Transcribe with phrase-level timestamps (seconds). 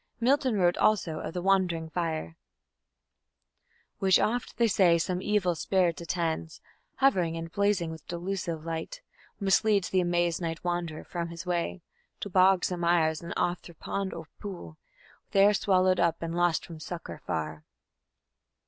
[0.19, 2.35] Milton wrote also of the "wandering fire",
[3.99, 6.59] Which oft, they say, some evil spirit attends,
[6.95, 9.03] Hovering and blazing with delusive light,
[9.39, 11.83] Misleads th' amaz'd night wand'rer from his way
[12.21, 14.79] To bogs and mires, and oft through pond or pool;
[15.33, 17.63] There swallowed up and lost from succour far.